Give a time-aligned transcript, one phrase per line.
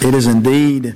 [0.00, 0.94] It is indeed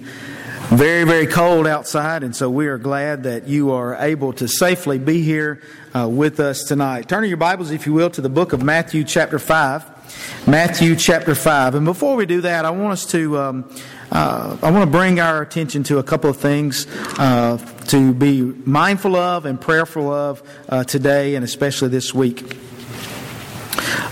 [0.71, 4.99] very, very cold outside, and so we are glad that you are able to safely
[4.99, 5.61] be here
[5.93, 7.09] uh, with us tonight.
[7.09, 10.47] Turn your Bibles, if you will, to the book of Matthew, chapter 5.
[10.47, 11.75] Matthew, chapter 5.
[11.75, 13.39] And before we do that, I want us to.
[13.39, 13.77] Um,
[14.13, 16.87] uh, I want to bring our attention to a couple of things
[17.19, 17.59] uh,
[17.89, 22.57] to be mindful of and prayerful of uh, today and especially this week.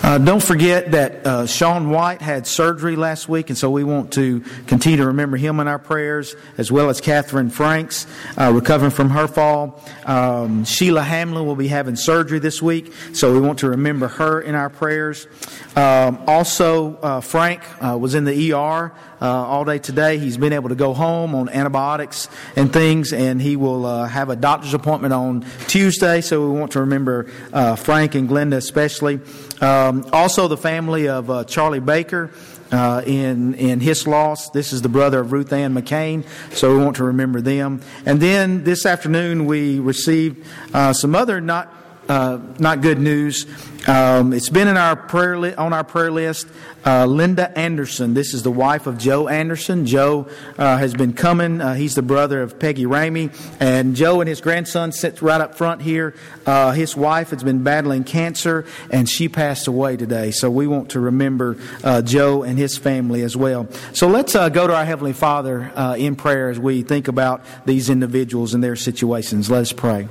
[0.02, 4.12] Uh, don't forget that uh, Sean White had surgery last week, and so we want
[4.14, 8.06] to continue to remember him in our prayers, as well as Catherine Franks
[8.38, 9.82] uh, recovering from her fall.
[10.06, 14.40] Um, Sheila Hamlin will be having surgery this week, so we want to remember her
[14.40, 15.26] in our prayers.
[15.76, 20.18] Um, also, uh, Frank uh, was in the ER uh, all day today.
[20.18, 24.30] He's been able to go home on antibiotics and things, and he will uh, have
[24.30, 26.20] a doctor's appointment on Tuesday.
[26.20, 29.20] So we want to remember uh, Frank and Glenda especially.
[29.60, 32.30] Um, also, the family of uh, Charlie Baker.
[32.72, 34.50] Uh, in in his loss.
[34.50, 37.80] This is the brother of Ruth Ann McCain, so we want to remember them.
[38.06, 41.79] And then this afternoon we received uh, some other not
[42.10, 43.46] uh, not good news.
[43.86, 46.48] Um, it's been in our prayer li- on our prayer list.
[46.84, 48.14] Uh, Linda Anderson.
[48.14, 49.86] This is the wife of Joe Anderson.
[49.86, 50.26] Joe
[50.58, 51.60] uh, has been coming.
[51.60, 55.54] Uh, he's the brother of Peggy Ramey, and Joe and his grandson sit right up
[55.54, 56.14] front here.
[56.44, 60.32] Uh, his wife has been battling cancer, and she passed away today.
[60.32, 63.68] So we want to remember uh, Joe and his family as well.
[63.92, 68.52] So let's go to our heavenly Father in prayer as we think about these individuals
[68.52, 69.48] and their situations.
[69.48, 70.08] Let us pray.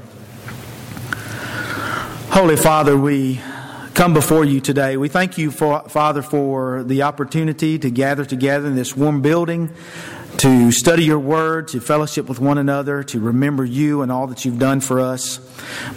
[2.31, 3.41] Holy Father, we
[3.95, 4.97] come before you today.
[4.97, 9.71] We thank you, for, Father, for the opportunity to gather together in this warm building,
[10.37, 14.45] to study your word, to fellowship with one another, to remember you and all that
[14.45, 15.39] you've done for us.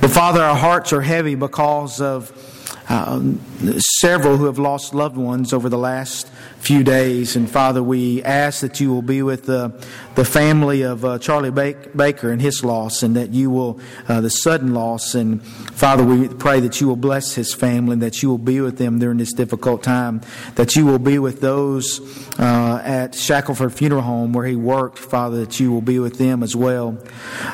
[0.01, 2.33] But, Father, our hearts are heavy because of
[2.89, 3.21] uh,
[4.01, 7.35] several who have lost loved ones over the last few days.
[7.35, 9.73] And Father, we ask that you will be with the,
[10.15, 14.31] the family of uh, Charlie Baker and his loss, and that you will, uh, the
[14.31, 15.15] sudden loss.
[15.15, 18.61] And Father, we pray that you will bless his family, and that you will be
[18.61, 20.21] with them during this difficult time,
[20.55, 22.01] that you will be with those
[22.39, 26.43] uh, at Shackelford Funeral Home where he worked, Father, that you will be with them
[26.43, 26.97] as well.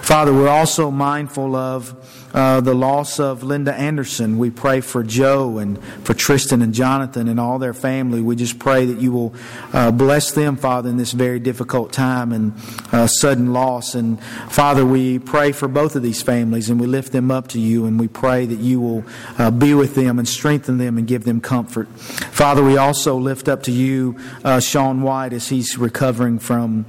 [0.02, 4.38] Father, we're also mindful of uh, the loss of Linda Anderson.
[4.38, 8.20] We pray for Joe and for Tristan and Jonathan and all their family.
[8.20, 9.34] We just pray that you will
[9.72, 12.52] uh, bless them, Father, in this very difficult time and
[12.92, 13.94] uh, sudden loss.
[13.94, 17.60] And Father, we pray for both of these families and we lift them up to
[17.60, 19.04] you and we pray that you will
[19.38, 21.88] uh, be with them and strengthen them and give them comfort.
[21.88, 26.84] Father, we also lift up to you uh, Sean White as he's recovering from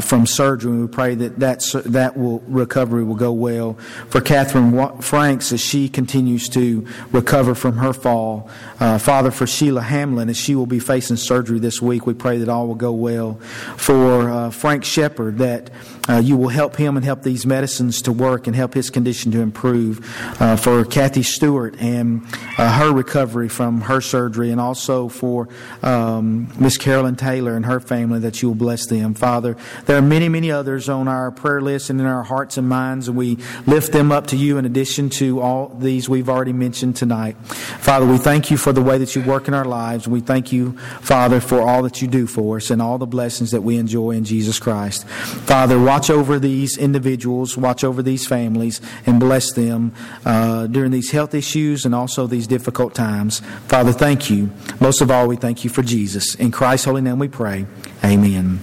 [0.00, 0.78] from surgery.
[0.78, 3.74] We pray that that, that will, recovery will go well.
[4.08, 4.63] For Catherine
[5.00, 8.48] Franks as she continues to recover from her fall.
[8.80, 12.38] Uh, Father, for Sheila Hamlin as she will be facing surgery this week, we pray
[12.38, 13.34] that all will go well.
[13.76, 15.70] For uh, Frank Shepard, that
[16.08, 19.32] uh, you will help him and help these medicines to work and help his condition
[19.32, 20.00] to improve.
[20.40, 22.22] Uh, for Kathy Stewart and
[22.58, 25.48] uh, her recovery from her surgery, and also for
[25.82, 29.14] um, Miss Carolyn Taylor and her family, that you will bless them.
[29.14, 32.68] Father, there are many, many others on our prayer list and in our hearts and
[32.68, 36.52] minds, and we lift them up to you in addition to all these we've already
[36.52, 37.36] mentioned tonight.
[37.46, 40.08] Father, we thank you for the way that you work in our lives.
[40.08, 43.50] We thank you, Father, for all that you do for us and all the blessings
[43.50, 45.06] that we enjoy in Jesus Christ.
[45.06, 49.92] Father, watch over these individuals, watch over these families, and bless them
[50.24, 53.40] uh, during these health issues and also these difficult times.
[53.68, 54.50] Father, thank you.
[54.80, 56.34] Most of all, we thank you for Jesus.
[56.34, 57.66] In Christ's holy name we pray.
[58.02, 58.60] Amen.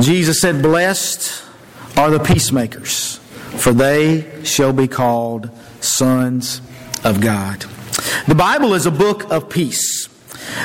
[0.00, 1.44] Jesus said, Blessed
[1.96, 3.20] are the peacemakers,
[3.60, 5.50] for they shall be called
[5.80, 6.62] sons
[7.04, 7.64] of God.
[8.26, 10.08] The Bible is a book of peace.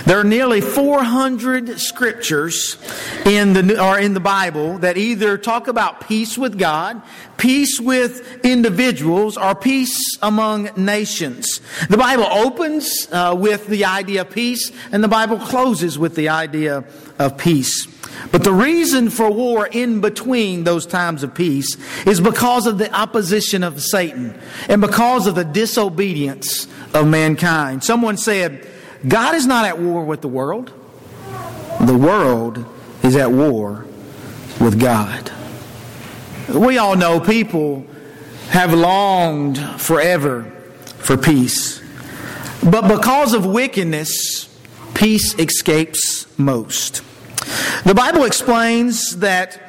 [0.05, 2.77] There are nearly 400 scriptures
[3.25, 7.01] in the, or in the Bible that either talk about peace with God,
[7.37, 11.59] peace with individuals, or peace among nations.
[11.89, 16.29] The Bible opens uh, with the idea of peace, and the Bible closes with the
[16.29, 16.85] idea
[17.19, 17.87] of peace.
[18.31, 22.93] But the reason for war in between those times of peace is because of the
[22.93, 27.83] opposition of Satan and because of the disobedience of mankind.
[27.83, 28.67] Someone said,
[29.07, 30.71] God is not at war with the world.
[31.81, 32.65] The world
[33.03, 33.85] is at war
[34.59, 35.31] with God.
[36.49, 37.85] We all know people
[38.49, 40.43] have longed forever
[40.97, 41.81] for peace.
[42.63, 44.49] But because of wickedness,
[44.93, 47.03] peace escapes most.
[47.83, 49.61] The Bible explains that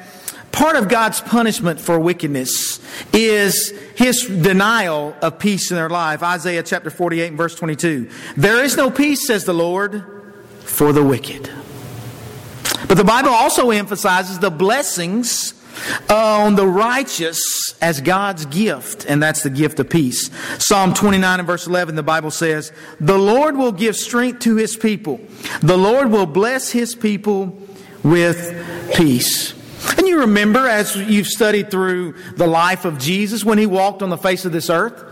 [0.51, 2.79] part of God's punishment for wickedness
[3.13, 6.23] is his denial of peace in their life.
[6.23, 8.09] Isaiah chapter 48 and verse 22.
[8.35, 10.03] There is no peace, says the Lord,
[10.61, 11.51] for the wicked.
[12.87, 15.53] But the Bible also emphasizes the blessings
[16.09, 17.39] on the righteous
[17.81, 20.31] as God's gift, and that's the gift of peace.
[20.57, 24.75] Psalm 29 and verse 11, the Bible says, The Lord will give strength to his
[24.75, 25.19] people.
[25.61, 27.61] The Lord will bless his people
[28.03, 29.53] with peace.
[29.97, 34.09] And you remember, as you've studied through the life of Jesus when he walked on
[34.09, 35.03] the face of this earth,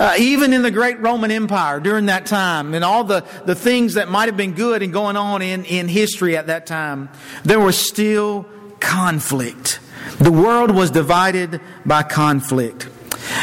[0.00, 3.94] uh, even in the great Roman Empire during that time, and all the, the things
[3.94, 7.08] that might have been good and going on in, in history at that time,
[7.44, 8.46] there was still
[8.80, 9.80] conflict.
[10.18, 12.88] The world was divided by conflict.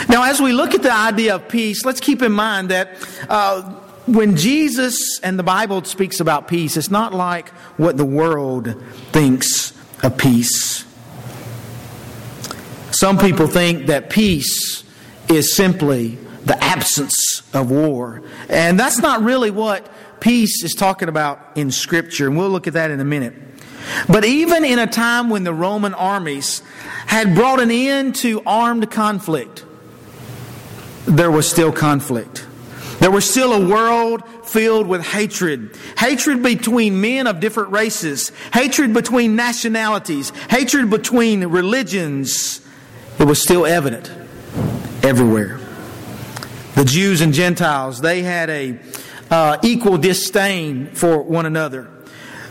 [0.09, 2.95] Now, as we look at the idea of peace, let's keep in mind that
[3.29, 8.75] uh, when Jesus and the Bible speaks about peace, it's not like what the world
[9.11, 10.85] thinks of peace.
[12.91, 14.83] Some people think that peace
[15.29, 18.21] is simply the absence of war.
[18.49, 19.87] And that's not really what
[20.19, 22.27] peace is talking about in Scripture.
[22.27, 23.33] And we'll look at that in a minute.
[24.07, 26.61] But even in a time when the Roman armies
[27.07, 29.65] had brought an end to armed conflict,
[31.05, 32.45] there was still conflict.
[33.01, 35.75] There was still a world filled with hatred.
[35.97, 38.31] Hatred between men of different races.
[38.53, 40.29] Hatred between nationalities.
[40.51, 42.61] Hatred between religions.
[43.17, 44.11] It was still evident
[45.03, 45.59] everywhere.
[46.75, 48.79] The Jews and Gentiles, they had a
[49.31, 51.89] uh, equal disdain for one another.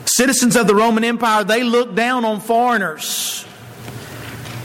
[0.05, 3.47] Citizens of the Roman Empire, they looked down on foreigners.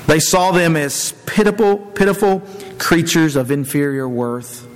[0.07, 2.41] They saw them as pitiful, pitiful
[2.79, 4.67] creatures of inferior worth.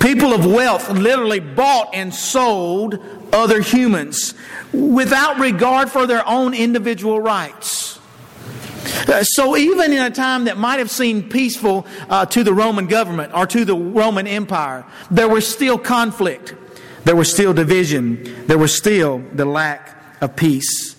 [0.00, 2.98] People of wealth literally bought and sold
[3.32, 4.34] other humans
[4.72, 7.98] without regard for their own individual rights.
[9.08, 12.86] Uh, so, even in a time that might have seemed peaceful uh, to the Roman
[12.86, 16.54] government or to the Roman Empire, there was still conflict.
[17.04, 18.46] There was still division.
[18.46, 20.96] There was still the lack of peace.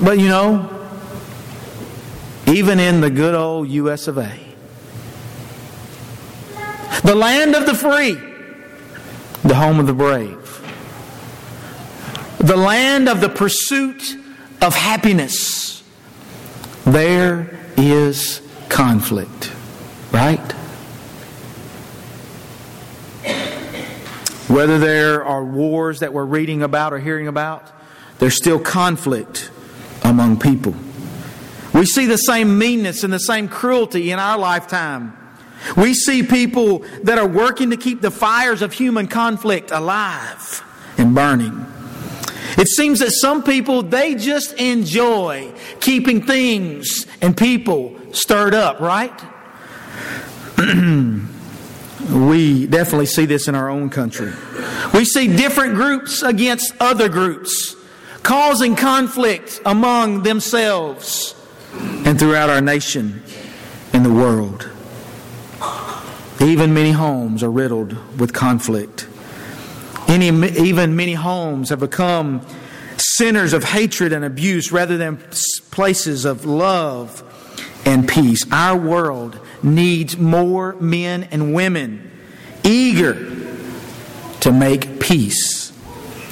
[0.00, 0.86] But you know,
[2.46, 4.53] even in the good old US of A,
[7.02, 8.14] the land of the free,
[9.42, 10.38] the home of the brave,
[12.38, 14.16] the land of the pursuit
[14.60, 15.82] of happiness.
[16.84, 19.52] There is conflict,
[20.12, 20.52] right?
[24.48, 27.72] Whether there are wars that we're reading about or hearing about,
[28.18, 29.50] there's still conflict
[30.02, 30.74] among people.
[31.72, 35.16] We see the same meanness and the same cruelty in our lifetime
[35.76, 40.62] we see people that are working to keep the fires of human conflict alive
[40.98, 41.66] and burning.
[42.56, 49.12] It seems that some people, they just enjoy keeping things and people stirred up, right?
[52.10, 54.32] we definitely see this in our own country.
[54.92, 57.74] We see different groups against other groups,
[58.22, 61.34] causing conflict among themselves
[61.72, 63.22] and throughout our nation
[63.92, 64.70] and the world.
[66.40, 69.06] Even many homes are riddled with conflict.
[70.08, 72.42] Any, even many homes have become
[72.96, 75.18] centers of hatred and abuse rather than
[75.70, 77.22] places of love
[77.84, 78.44] and peace.
[78.50, 82.10] Our world needs more men and women
[82.62, 83.14] eager
[84.40, 85.72] to make peace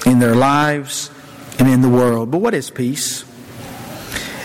[0.07, 1.11] in their lives
[1.59, 2.31] and in the world.
[2.31, 3.25] But what is peace?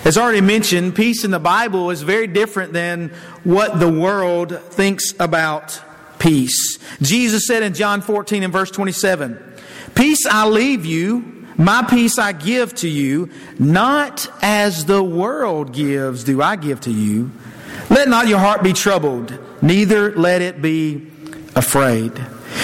[0.07, 3.09] As already mentioned, peace in the Bible is very different than
[3.43, 5.81] what the world thinks about
[6.17, 6.79] peace.
[7.01, 9.37] Jesus said in John 14 and verse 27,
[9.95, 16.23] Peace I leave you, my peace I give to you, not as the world gives
[16.23, 17.29] do I give to you.
[17.89, 21.05] Let not your heart be troubled, neither let it be
[21.53, 22.13] afraid.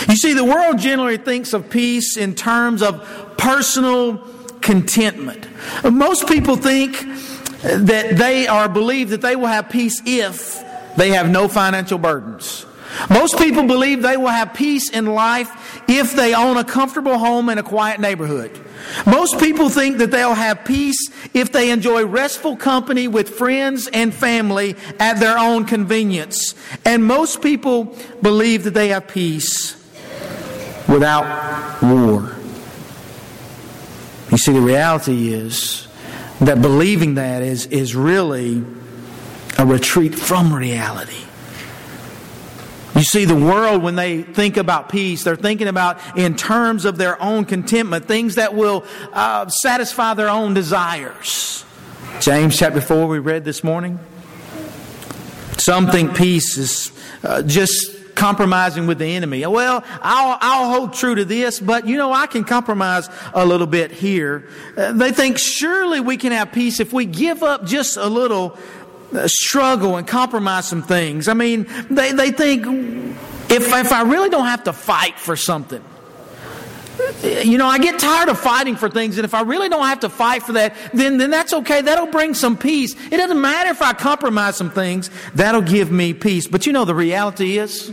[0.08, 4.30] You see, the world generally thinks of peace in terms of personal
[4.62, 5.46] contentment.
[5.84, 6.96] Most people think
[7.64, 10.64] that they are believe that they will have peace if
[10.98, 12.66] they have no financial burdens.
[13.10, 17.50] Most people believe they will have peace in life if they own a comfortable home
[17.50, 18.60] in a quiet neighborhood.
[19.06, 24.14] Most people think that they'll have peace if they enjoy restful company with friends and
[24.14, 26.54] family at their own convenience.
[26.86, 29.76] And most people believe that they have peace
[30.88, 32.36] without war.
[34.32, 35.83] You see, the reality is
[36.46, 38.64] that believing that is, is really
[39.58, 41.24] a retreat from reality.
[42.96, 46.98] You see, the world, when they think about peace, they're thinking about in terms of
[46.98, 51.66] their own contentment, things that will uh, satisfy their own desires.
[52.20, 54.00] James chapter 4, we read this morning.
[55.58, 56.92] Some think peace is
[57.24, 59.46] uh, just compromising with the enemy.
[59.46, 63.68] Well, I'll, I'll hold true to this, but you know, I can compromise a little
[63.68, 64.48] bit here.
[64.78, 68.58] Uh, they think surely we can have peace if we give up just a little
[69.14, 71.28] uh, struggle and compromise some things.
[71.28, 72.66] I mean, they, they think
[73.52, 75.84] if, if I really don't have to fight for something,
[77.24, 80.00] you know, I get tired of fighting for things, and if I really don't have
[80.00, 81.82] to fight for that, then, then that's okay.
[81.82, 82.96] That'll bring some peace.
[83.12, 86.48] It doesn't matter if I compromise some things, that'll give me peace.
[86.48, 87.92] But you know, the reality is,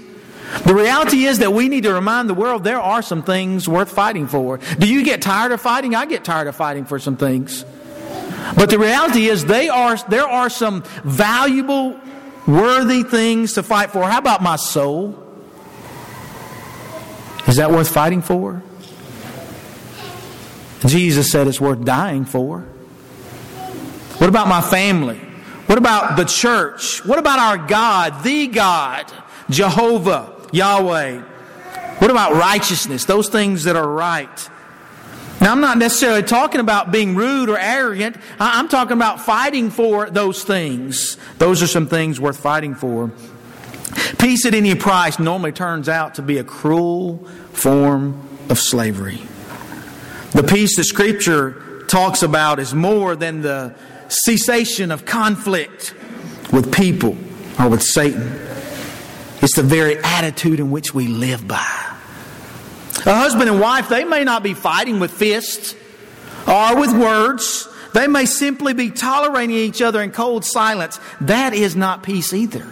[0.65, 3.91] the reality is that we need to remind the world there are some things worth
[3.91, 4.59] fighting for.
[4.79, 5.95] Do you get tired of fighting?
[5.95, 7.65] I get tired of fighting for some things.
[8.57, 11.99] But the reality is they are, there are some valuable,
[12.47, 14.09] worthy things to fight for.
[14.09, 15.17] How about my soul?
[17.47, 18.63] Is that worth fighting for?
[20.87, 22.61] Jesus said it's worth dying for.
[24.19, 25.19] What about my family?
[25.67, 27.05] What about the church?
[27.05, 29.11] What about our God, the God,
[29.49, 31.21] Jehovah, Yahweh?
[31.99, 33.05] What about righteousness?
[33.05, 34.49] Those things that are right.
[35.41, 38.17] Now, I'm not necessarily talking about being rude or arrogant.
[38.39, 41.17] I'm talking about fighting for those things.
[41.39, 43.11] Those are some things worth fighting for.
[44.19, 47.19] Peace at any price normally turns out to be a cruel
[47.53, 49.21] form of slavery.
[50.33, 53.75] The peace that Scripture talks about is more than the
[54.09, 55.95] cessation of conflict
[56.53, 57.17] with people
[57.59, 58.50] or with Satan.
[59.43, 61.97] It's the very attitude in which we live by.
[63.07, 65.75] A husband and wife, they may not be fighting with fists
[66.47, 67.67] or with words.
[67.95, 71.01] They may simply be tolerating each other in cold silence.
[71.23, 72.67] That is not peace either.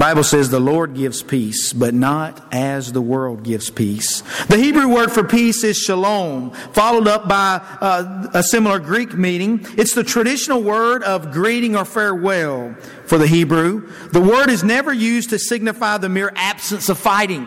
[0.00, 4.22] Bible says the Lord gives peace, but not as the world gives peace.
[4.46, 9.60] The Hebrew word for peace is shalom, followed up by uh, a similar Greek meaning.
[9.76, 13.92] It's the traditional word of greeting or farewell for the Hebrew.
[14.12, 17.46] The word is never used to signify the mere absence of fighting.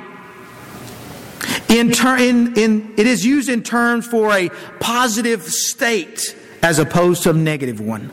[1.70, 7.24] In, ter- in, in, it is used in terms for a positive state as opposed
[7.24, 8.12] to a negative one.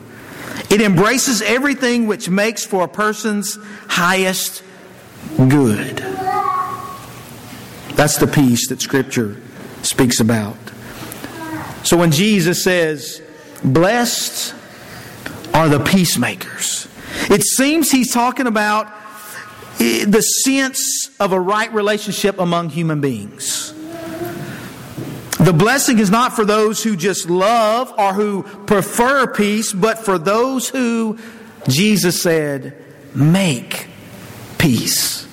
[0.71, 3.59] It embraces everything which makes for a person's
[3.89, 4.63] highest
[5.37, 5.97] good.
[7.97, 9.37] That's the peace that Scripture
[9.83, 10.57] speaks about.
[11.83, 13.21] So when Jesus says,
[13.65, 14.55] Blessed
[15.53, 16.89] are the peacemakers,
[17.29, 18.87] it seems he's talking about
[19.81, 23.70] eh, the sense of a right relationship among human beings.
[25.41, 30.19] The blessing is not for those who just love or who prefer peace, but for
[30.19, 31.19] those who,
[31.67, 32.77] Jesus said,
[33.15, 33.89] make
[34.59, 35.27] peace.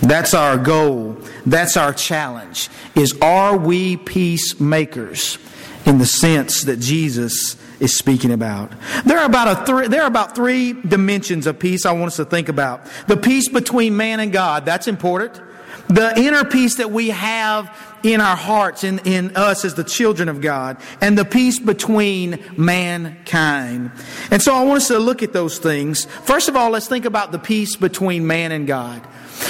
[0.00, 1.18] That's our goal.
[1.46, 2.68] That's our challenge.
[2.96, 5.38] Is are we peacemakers
[5.84, 8.72] in the sense that Jesus is speaking about?
[9.04, 12.24] There are about a there are about three dimensions of peace I want us to
[12.24, 12.86] think about.
[13.06, 15.40] The peace between man and God, that's important.
[15.88, 17.70] The inner peace that we have
[18.02, 22.42] in our hearts, in, in us as the children of God, and the peace between
[22.56, 23.90] mankind.
[24.30, 26.04] And so I want us to look at those things.
[26.04, 29.06] First of all, let's think about the peace between man and God.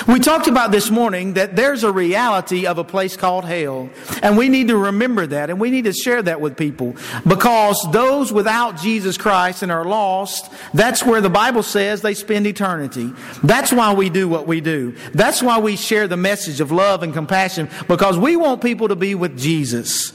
[0.07, 3.91] We talked about this morning that there's a reality of a place called hell.
[4.23, 7.85] And we need to remember that and we need to share that with people because
[7.93, 13.13] those without Jesus Christ and are lost, that's where the Bible says they spend eternity.
[13.43, 14.95] That's why we do what we do.
[15.13, 18.97] That's why we share the message of love and compassion because we want people to
[18.97, 20.13] be with Jesus.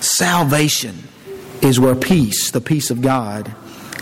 [0.00, 0.96] Salvation
[1.62, 3.54] is where peace, the peace of God,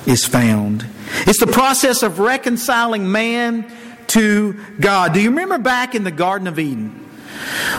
[0.06, 0.86] is found.
[1.26, 3.70] It's the process of reconciling man
[4.08, 5.14] to God.
[5.14, 7.08] Do you remember back in the Garden of Eden?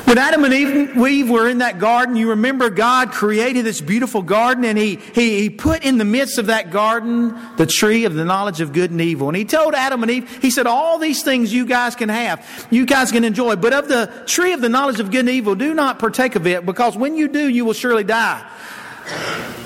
[0.05, 4.63] When Adam and Eve were in that garden, you remember God created this beautiful garden
[4.63, 8.23] and he, he, he put in the midst of that garden the tree of the
[8.23, 9.27] knowledge of good and evil.
[9.27, 12.67] And He told Adam and Eve, He said, All these things you guys can have,
[12.71, 15.55] you guys can enjoy, but of the tree of the knowledge of good and evil,
[15.55, 18.49] do not partake of it because when you do, you will surely die.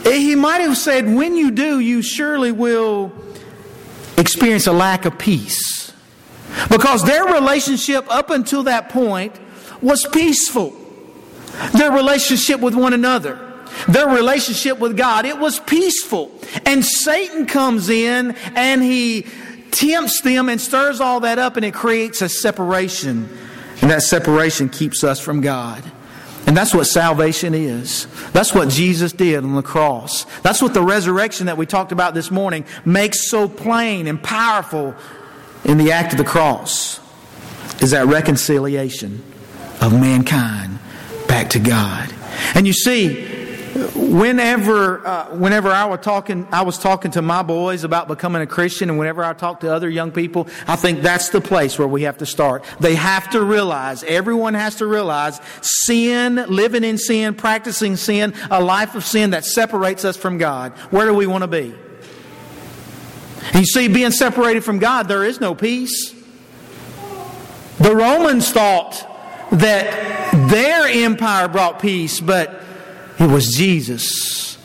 [0.04, 3.12] He might have said, When you do, you surely will
[4.18, 5.83] experience a lack of peace.
[6.70, 9.40] Because their relationship up until that point
[9.82, 10.74] was peaceful.
[11.74, 13.54] Their relationship with one another,
[13.88, 16.32] their relationship with God, it was peaceful.
[16.66, 19.28] And Satan comes in and he
[19.72, 23.30] tempts them and stirs all that up and it creates a separation.
[23.82, 25.84] And that separation keeps us from God.
[26.46, 28.08] And that's what salvation is.
[28.32, 30.26] That's what Jesus did on the cross.
[30.42, 34.96] That's what the resurrection that we talked about this morning makes so plain and powerful
[35.66, 37.00] in the act of the cross
[37.82, 39.24] is that reconciliation
[39.82, 40.80] of mankind
[41.28, 42.14] back to God.
[42.56, 43.26] And you see,
[43.96, 48.48] whenever uh, whenever I was talking I was talking to my boys about becoming a
[48.48, 51.88] Christian and whenever I talk to other young people I think that's the place where
[51.88, 52.64] we have to start.
[52.80, 58.64] They have to realize everyone has to realize sin living in sin practicing sin a
[58.64, 60.74] life of sin that separates us from God.
[60.92, 61.74] Where do we want to be
[63.54, 66.14] you see being separated from God there is no peace
[67.80, 69.10] the Romans thought
[69.52, 72.62] that their empire brought peace but
[73.20, 74.58] it was Jesus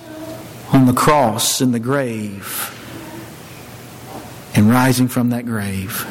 [0.72, 2.74] on the cross in the grave
[4.54, 6.06] and rising from that grave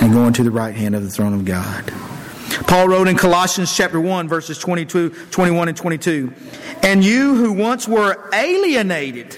[0.00, 1.92] and going to the right hand of the throne of God.
[2.66, 6.32] Paul wrote in Colossians chapter 1 verses 22, 21 and 22,
[6.82, 9.36] "And you who once were alienated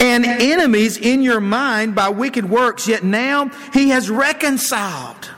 [0.00, 5.30] and enemies in your mind by wicked works, yet now he has reconciled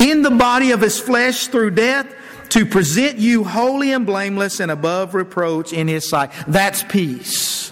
[0.00, 2.14] in the body of his flesh through death
[2.50, 6.32] to present you holy and blameless and above reproach in his sight.
[6.46, 7.70] That's peace.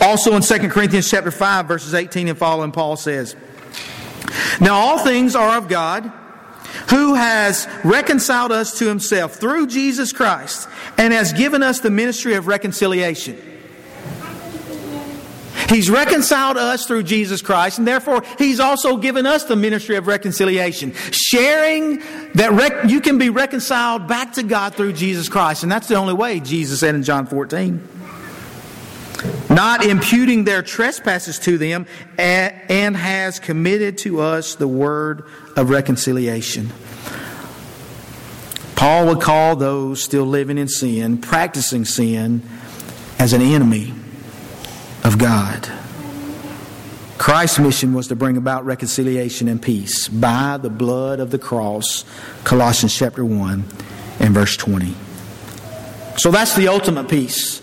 [0.00, 3.36] Also in 2 Corinthians chapter 5 verses 18 and following Paul says,
[4.60, 6.12] Now all things are of God,
[6.90, 12.34] who has reconciled us to himself through Jesus Christ and has given us the ministry
[12.34, 13.49] of reconciliation.
[15.70, 20.08] He's reconciled us through Jesus Christ, and therefore He's also given us the ministry of
[20.08, 20.92] reconciliation.
[21.12, 21.98] Sharing
[22.34, 25.62] that rec- you can be reconciled back to God through Jesus Christ.
[25.62, 27.88] And that's the only way, Jesus said in John 14.
[29.48, 31.86] Not imputing their trespasses to them,
[32.18, 35.24] and has committed to us the word
[35.56, 36.72] of reconciliation.
[38.74, 42.42] Paul would call those still living in sin, practicing sin,
[43.20, 43.92] as an enemy
[45.10, 45.68] of God.
[47.18, 52.04] Christ's mission was to bring about reconciliation and peace by the blood of the cross,
[52.44, 53.64] Colossians chapter 1
[54.20, 54.94] and verse 20.
[56.16, 57.60] So that's the ultimate peace.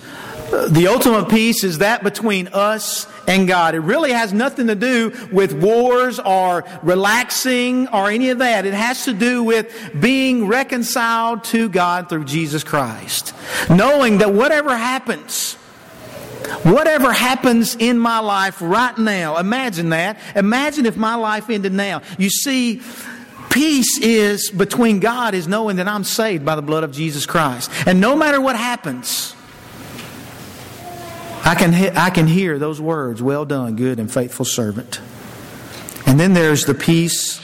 [0.52, 3.76] Uh, the ultimate peace is that between us and God.
[3.76, 8.66] It really has nothing to do with wars or relaxing or any of that.
[8.66, 13.34] It has to do with being reconciled to God through Jesus Christ.
[13.70, 15.58] Knowing that whatever happens,
[16.64, 20.20] Whatever happens in my life right now, imagine that.
[20.36, 22.02] Imagine if my life ended now.
[22.18, 22.82] You see,
[23.50, 27.72] peace is between God is knowing that I'm saved by the blood of Jesus Christ.
[27.86, 29.36] And no matter what happens,
[31.44, 35.00] I can, I can hear those words, well done, good and faithful servant.
[36.06, 37.40] And then there's the peace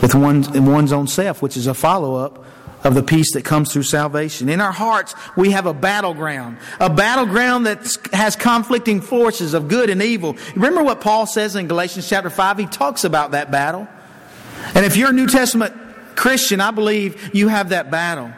[0.00, 2.45] with one's, one's own self, which is a follow up
[2.86, 4.48] of the peace that comes through salvation.
[4.48, 9.90] In our hearts, we have a battleground, a battleground that has conflicting forces of good
[9.90, 10.36] and evil.
[10.54, 12.58] Remember what Paul says in Galatians chapter 5?
[12.58, 13.88] He talks about that battle.
[14.74, 15.74] And if you're a New Testament
[16.14, 18.30] Christian, I believe you have that battle.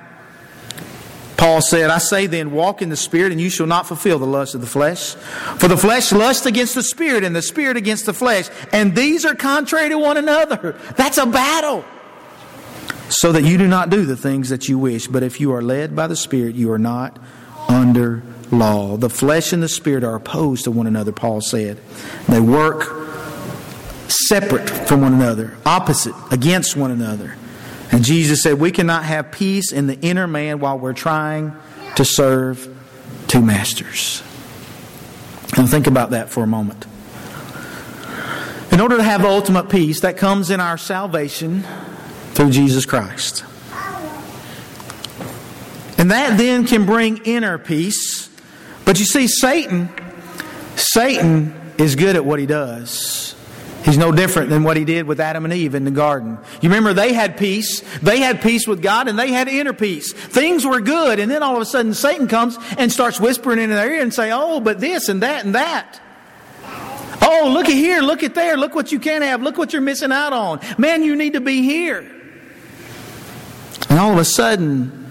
[1.36, 4.26] Paul said, I say then, walk in the Spirit, and you shall not fulfill the
[4.26, 5.14] lust of the flesh.
[5.58, 8.48] For the flesh lusts against the Spirit, and the Spirit against the flesh.
[8.72, 10.76] And these are contrary to one another.
[10.96, 11.84] That's a battle
[13.08, 15.06] so that you do not do the things that you wish.
[15.06, 17.18] But if you are led by the Spirit, you are not
[17.68, 18.96] under law.
[18.96, 21.78] The flesh and the Spirit are opposed to one another, Paul said.
[22.28, 23.06] They work
[24.08, 27.36] separate from one another, opposite, against one another.
[27.90, 31.54] And Jesus said, We cannot have peace in the inner man while we're trying
[31.96, 32.74] to serve
[33.26, 34.22] two masters.
[35.56, 36.86] Now, think about that for a moment.
[38.70, 41.64] In order to have ultimate peace that comes in our salvation,
[42.38, 43.44] through Jesus Christ.
[45.98, 48.30] And that then can bring inner peace.
[48.84, 49.88] But you see, Satan,
[50.76, 53.34] Satan is good at what he does.
[53.84, 56.38] He's no different than what he did with Adam and Eve in the garden.
[56.60, 57.80] You remember they had peace.
[58.02, 60.12] They had peace with God and they had inner peace.
[60.12, 61.18] Things were good.
[61.18, 64.14] And then all of a sudden Satan comes and starts whispering in their ear and
[64.14, 66.00] say, Oh, but this and that and that.
[67.20, 68.00] Oh, look at here.
[68.00, 68.56] Look at there.
[68.56, 69.42] Look what you can't have.
[69.42, 70.60] Look what you're missing out on.
[70.78, 72.14] Man, you need to be here.
[73.88, 75.06] And all of a sudden,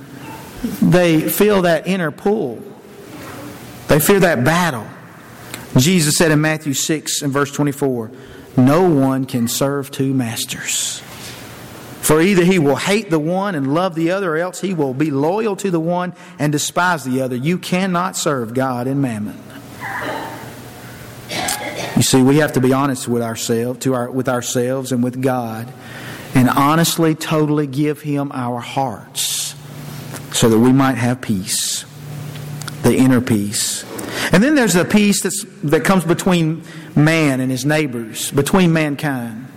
[0.82, 2.62] they feel that inner pull.
[3.88, 4.88] They fear that battle.
[5.78, 8.12] Jesus said in Matthew 6 and verse 24,
[8.58, 11.00] No one can serve two masters.
[12.02, 14.94] For either he will hate the one and love the other, or else he will
[14.94, 17.36] be loyal to the one and despise the other.
[17.36, 19.38] You cannot serve God and mammon.
[21.98, 25.22] You see, we have to be honest with ourselves, to our, with ourselves and with
[25.22, 25.72] God
[26.38, 29.56] and honestly, totally give Him our hearts
[30.32, 31.84] so that we might have peace,
[32.84, 33.84] the inner peace.
[34.32, 36.64] And then there's the peace that's, that comes between
[36.96, 39.48] man and his neighbors, between mankind.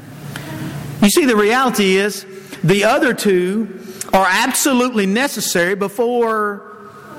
[1.03, 2.25] You see, the reality is
[2.65, 6.79] the other two are absolutely necessary before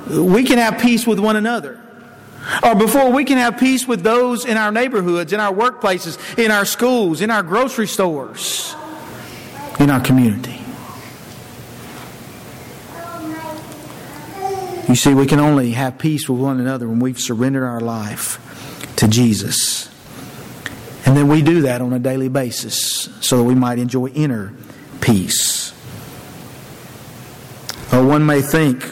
[0.10, 1.80] we can have peace with one another.
[2.64, 6.50] Or before we can have peace with those in our neighborhoods, in our workplaces, in
[6.50, 8.71] our schools, in our grocery stores,
[9.82, 10.60] in our community.
[14.88, 18.40] You see, we can only have peace with one another when we've surrendered our life
[18.98, 19.90] to Jesus.
[21.06, 24.54] And then we do that on a daily basis so that we might enjoy inner
[25.00, 25.72] peace.
[27.92, 28.84] Or one may think,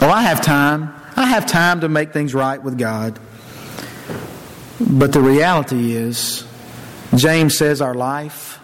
[0.00, 0.92] oh, I have time.
[1.14, 3.18] I have time to make things right with God.
[4.80, 6.44] But the reality is,
[7.14, 8.55] James says our life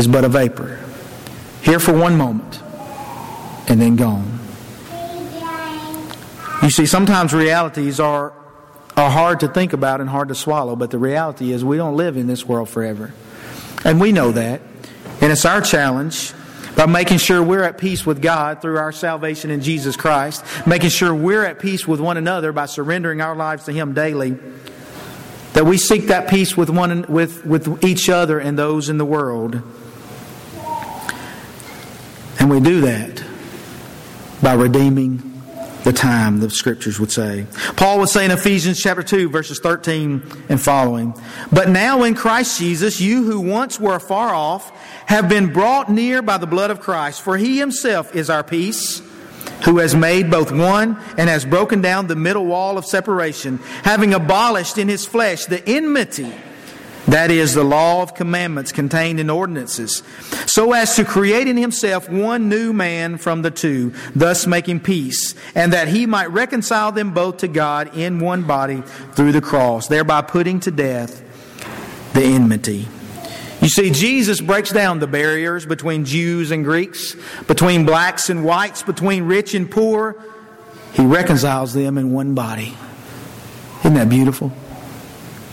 [0.00, 0.80] is but a vapor.
[1.62, 2.62] Here for one moment
[3.68, 4.40] and then gone.
[6.62, 8.32] You see, sometimes realities are,
[8.96, 11.96] are hard to think about and hard to swallow, but the reality is we don't
[11.96, 13.12] live in this world forever.
[13.84, 14.62] And we know that.
[15.20, 16.32] And it's our challenge
[16.76, 20.88] by making sure we're at peace with God through our salvation in Jesus Christ, making
[20.88, 24.38] sure we're at peace with one another by surrendering our lives to Him daily,
[25.52, 29.04] that we seek that peace with, one, with, with each other and those in the
[29.04, 29.62] world.
[32.50, 33.22] We do that
[34.42, 35.40] by redeeming
[35.84, 37.46] the time, the scriptures would say.
[37.76, 41.14] Paul would say in Ephesians chapter 2, verses 13 and following,
[41.52, 44.68] But now in Christ Jesus, you who once were far off
[45.06, 49.00] have been brought near by the blood of Christ, for he himself is our peace,
[49.64, 54.12] who has made both one and has broken down the middle wall of separation, having
[54.12, 56.34] abolished in his flesh the enmity
[57.06, 60.02] that is the law of commandments contained in ordinances,
[60.46, 65.34] so as to create in himself one new man from the two, thus making peace,
[65.54, 68.82] and that he might reconcile them both to God in one body
[69.12, 71.22] through the cross, thereby putting to death
[72.12, 72.86] the enmity.
[73.60, 77.14] You see, Jesus breaks down the barriers between Jews and Greeks,
[77.46, 80.16] between blacks and whites, between rich and poor.
[80.94, 82.74] He reconciles them in one body.
[83.80, 84.50] Isn't that beautiful?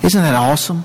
[0.03, 0.83] Isn't that awesome?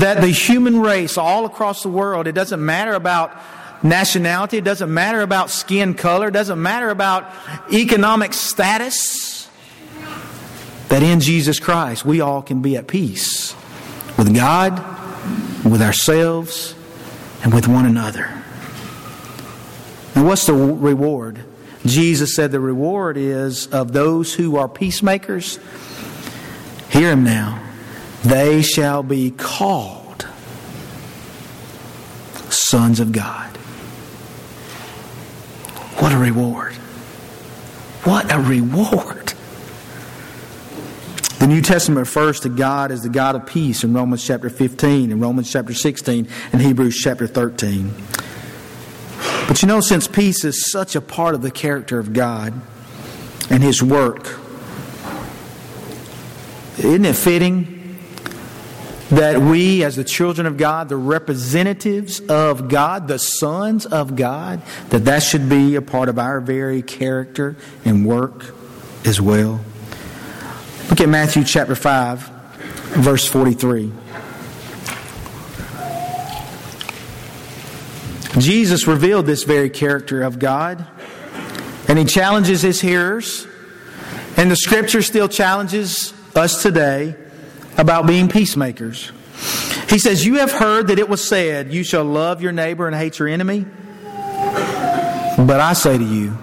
[0.00, 3.36] That the human race all across the world, it doesn't matter about
[3.82, 7.30] nationality, it doesn't matter about skin color, it doesn't matter about
[7.72, 9.48] economic status,
[10.88, 13.54] that in Jesus Christ we all can be at peace
[14.16, 14.78] with God,
[15.64, 16.74] with ourselves,
[17.42, 18.42] and with one another.
[20.14, 21.44] And what's the reward?
[21.86, 25.60] Jesus said the reward is of those who are peacemakers.
[26.90, 27.67] Hear him now
[28.28, 30.26] they shall be called
[32.50, 33.56] sons of God.
[35.98, 36.74] What a reward!
[38.04, 39.32] What a reward!
[41.38, 45.12] The New Testament refers to God as the God of peace in Romans chapter 15,
[45.12, 47.94] in Romans chapter 16, and Hebrews chapter 13.
[49.46, 52.52] But you know, since peace is such a part of the character of God
[53.48, 54.38] and His work,
[56.78, 57.77] isn't it fitting
[59.10, 64.60] that we, as the children of God, the representatives of God, the sons of God,
[64.90, 68.54] that that should be a part of our very character and work
[69.06, 69.60] as well.
[70.90, 72.20] Look at Matthew chapter 5,
[72.96, 73.92] verse 43.
[78.38, 80.86] Jesus revealed this very character of God,
[81.88, 83.46] and he challenges his hearers,
[84.36, 87.16] and the scripture still challenges us today
[87.78, 89.12] about being peacemakers.
[89.88, 92.94] He says, You have heard that it was said, You shall love your neighbor and
[92.94, 93.64] hate your enemy.
[95.38, 96.36] But I say to you,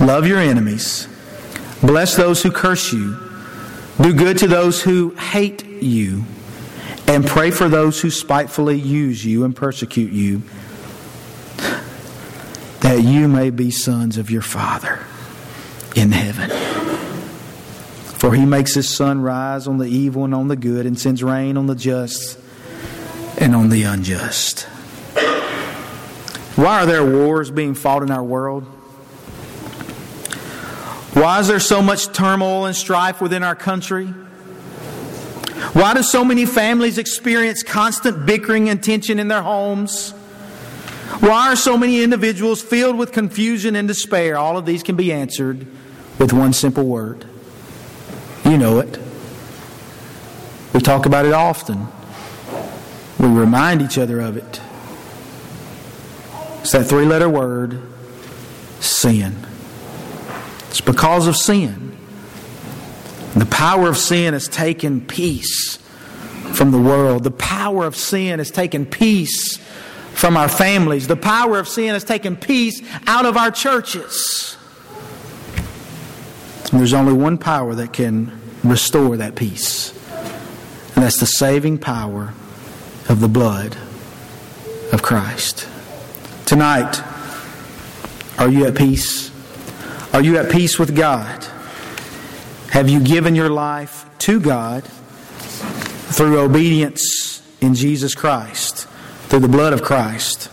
[0.00, 1.08] love your enemies,
[1.80, 3.18] bless those who curse you,
[4.00, 6.24] do good to those who hate you,
[7.08, 10.42] and pray for those who spitefully use you and persecute you,
[12.80, 15.04] that you may be sons of your Father
[15.96, 16.93] in heaven.
[18.24, 21.22] For he makes his sun rise on the evil and on the good, and sends
[21.22, 22.38] rain on the just
[23.36, 24.62] and on the unjust.
[26.56, 28.62] Why are there wars being fought in our world?
[31.12, 34.06] Why is there so much turmoil and strife within our country?
[35.74, 40.12] Why do so many families experience constant bickering and tension in their homes?
[41.20, 44.38] Why are so many individuals filled with confusion and despair?
[44.38, 45.66] All of these can be answered
[46.18, 47.26] with one simple word
[48.54, 49.00] you know it.
[50.72, 51.88] We talk about it often.
[53.18, 54.60] We remind each other of it.
[56.60, 57.82] It's that three letter word
[58.78, 59.34] sin.
[60.68, 61.96] It's because of sin.
[63.34, 65.78] The power of sin has taken peace
[66.52, 67.24] from the world.
[67.24, 69.56] The power of sin has taken peace
[70.12, 71.08] from our families.
[71.08, 74.56] The power of sin has taken peace out of our churches.
[76.70, 79.92] And there's only one power that can restore that peace,
[80.94, 82.34] and that's the saving power
[83.08, 83.76] of the blood
[84.92, 85.68] of Christ.
[86.46, 87.02] Tonight,
[88.38, 89.30] are you at peace?
[90.12, 91.44] Are you at peace with God?
[92.70, 98.86] Have you given your life to God through obedience in Jesus Christ,
[99.28, 100.48] through the blood of Christ,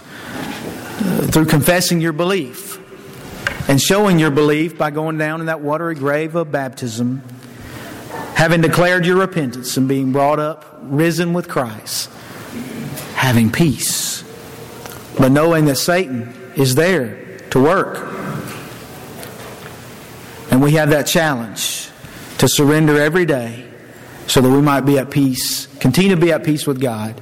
[1.32, 2.80] through confessing your belief
[3.68, 7.22] and showing your belief by going down in that watery grave of baptism,
[8.42, 12.10] having declared your repentance and being brought up, risen with Christ,
[13.14, 14.24] having peace,
[15.16, 17.98] but knowing that Satan is there to work.
[20.50, 21.88] And we have that challenge
[22.40, 23.70] to surrender every day
[24.26, 27.22] so that we might be at peace, continue to be at peace with God,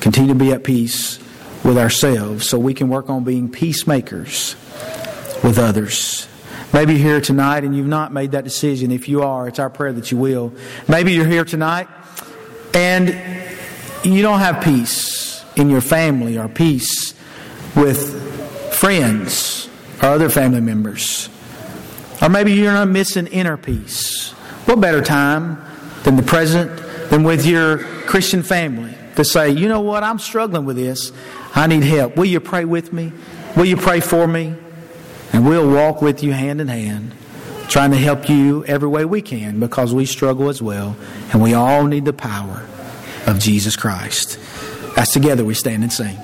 [0.00, 1.20] continue to be at peace
[1.62, 4.56] with ourselves, so we can work on being peacemakers
[5.44, 6.26] with others.
[6.72, 8.90] Maybe you're here tonight and you've not made that decision.
[8.90, 10.52] If you are, it's our prayer that you will.
[10.88, 11.88] Maybe you're here tonight
[12.74, 13.08] and
[14.04, 17.14] you don't have peace in your family or peace
[17.76, 19.68] with friends
[20.02, 21.28] or other family members.
[22.22, 24.30] Or maybe you're missing inner peace.
[24.64, 25.62] What better time
[26.04, 26.70] than the present,
[27.10, 31.12] than with your Christian family to say, you know what, I'm struggling with this.
[31.54, 32.16] I need help.
[32.16, 33.12] Will you pray with me?
[33.56, 34.54] Will you pray for me?
[35.32, 37.12] And we'll walk with you hand in hand,
[37.68, 40.96] trying to help you every way we can because we struggle as well.
[41.32, 42.66] And we all need the power
[43.26, 44.38] of Jesus Christ.
[44.96, 46.18] As together we stand and sing.